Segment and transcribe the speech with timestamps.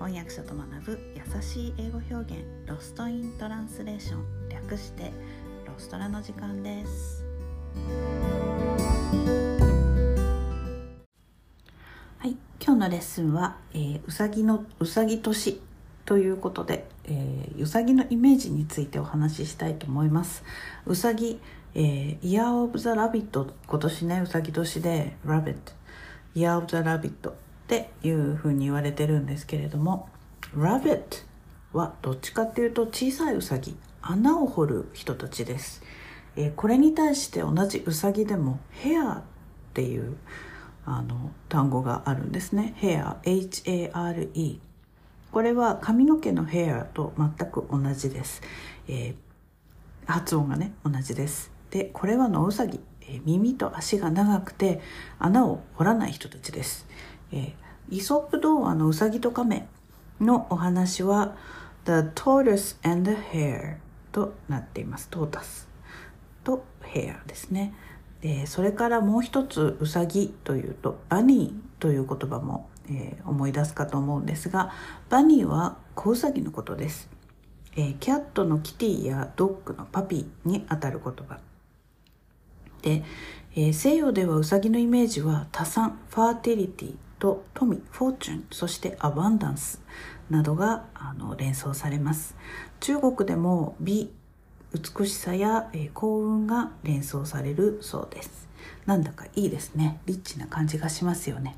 [0.00, 5.12] 翻訳者と学ぶ優しい英語表現ロストイントランスレーション略して
[5.66, 7.22] ロストラの時間です。
[12.16, 12.30] はい
[12.64, 15.60] 今日のレッスンは、えー、うさぎのうさぎ年
[16.06, 20.42] ということで、えー、うさぎのイメージについてお話ししたいと思います。
[20.86, 21.38] うさぎ、
[21.74, 25.72] えー、イヤーオブザラビット今年ねうさぎ年でラビット
[26.34, 27.36] イヤーオブザラビット
[27.70, 30.08] っていうふうに言われてるんですけれども
[30.56, 31.24] Rabbit
[31.72, 35.80] はどっちかっていうと小さいウサギ穴を掘る人たちです、
[36.34, 39.22] えー、これに対して同じウサギでもヘアっ
[39.72, 40.16] ていう
[40.84, 42.72] あの単語があるんですね。
[42.76, 44.60] ヘア H-A-R-E
[45.30, 48.42] これは髪の毛のヘアと全く同じです、
[48.88, 51.52] えー、発音がね同じです。
[51.70, 52.80] でこれはノウサギ。
[53.24, 54.80] 耳と足が長くて
[55.18, 56.86] 穴を掘らない人たちです。
[57.32, 57.52] えー、
[57.90, 59.66] イソップ童話のうさぎと亀
[60.20, 61.36] のお話は
[61.84, 63.76] The Tortoise and the Hare
[64.12, 65.08] となっています。
[65.08, 65.68] トータス
[66.44, 67.74] とヘアですね。
[68.20, 74.72] でそれからもう一つうさぎというとバニーという言葉も、えー、思い出すかと思うんですが
[75.08, 77.08] バニーは子うさぎのことです、
[77.76, 81.38] えー、キャットのキティやドッグのパピーにあたる言葉
[82.82, 83.02] で、
[83.54, 89.80] えー、西洋ではうさぎのイメージは多産ファーティリティと富フォーチュンそしてアバンダンス
[90.30, 92.34] などがあの連想されます。
[92.80, 94.10] 中国でも美
[94.72, 98.48] 美しさや、えー、幸運が連想されるそうです。
[98.86, 100.00] なんだかいいですね。
[100.06, 101.56] リッチな感じがしますよね。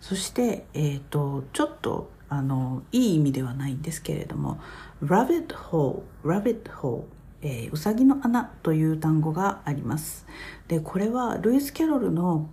[0.00, 4.60] そして、えーと、ちょっとあのいい意味ではないんですけれども
[5.02, 7.04] rabbit hole rabbit hole
[7.42, 10.26] えー、うさぎの穴という単語があります。
[10.66, 12.48] でこれはルイス・キャロルの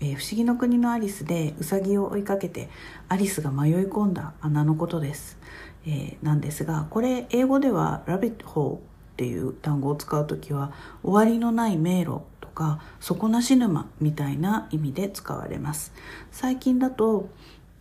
[0.00, 2.68] えー、不思議の国のアリスでウサギを追いかけて
[3.08, 5.38] アリスが迷い込んだ穴のことです、
[5.86, 8.80] えー、なんですがこれ英語ではラビットホーっ
[9.16, 10.72] ていう単語を使う時は
[11.02, 15.94] 終わりのない迷路とか底なし沼みたいな意味で使われます。
[16.30, 17.30] 最近だと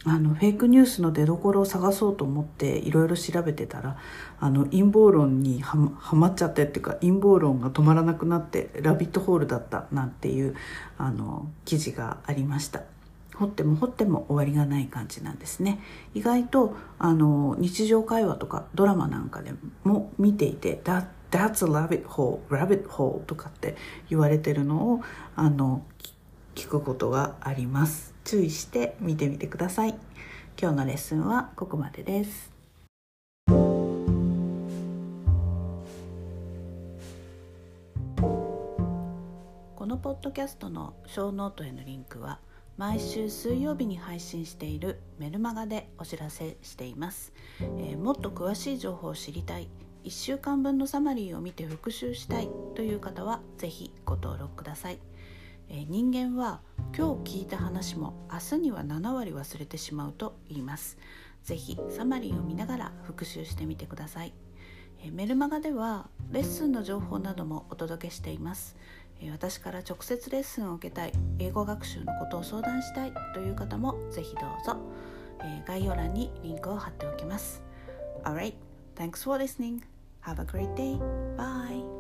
[0.08, 3.98] あのフェイクニュースの出どころを探そうと思っていろいろ調べてたら
[4.40, 5.78] あの陰謀論には
[6.16, 10.56] まっちゃってっていうか陰謀論が止まらなくなってラビットホールだったなんていう
[11.00, 12.84] あの記事がありました。
[13.36, 15.80] 掘っても掘っても終わりがない感じなんですね。
[16.14, 23.76] 意外とあの日常会話とかドラマなんかでも見ていて「That, That's a rabbit hole rabbit hole」とかって
[24.10, 25.02] 言われてるのを
[25.36, 25.84] あの
[26.54, 28.15] 聞くことがあります。
[28.26, 29.96] 注意して見てみてください。
[30.60, 32.52] 今日のレッスンはここまでです。
[39.76, 42.40] このポッドキャストのショーノートへのリンクは
[42.78, 47.32] 毎週水曜日に配信しているメルマガでお知らせしています、
[47.62, 49.70] えー、もっと詳しい情報を知りたい。
[50.04, 55.00] 1週間分のサマリーを見て復習したいという方は是非ご登録ください。
[55.70, 56.62] え人間は
[56.94, 60.98] 今日聞いた話も明日には7割忘れてしまうと言います
[61.44, 64.34] ぜひサマリーを見ながら復習してみてください
[65.04, 68.76] えメルマガではレッスンの情報などもお届けしています
[69.22, 74.78] え私から直接レッスンを受けたい英語学習のことを相談したいという方もぜひどうぞ
[75.42, 77.64] え概要欄にリンクを貼っておきます
[78.26, 78.56] Alright,
[78.96, 79.84] thanks for listening.
[80.22, 80.98] Have a great day.
[81.38, 81.95] Bye.